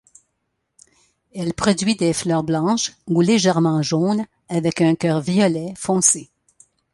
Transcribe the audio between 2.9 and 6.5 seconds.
ou légèrement jaunes avec un cœur violet foncé.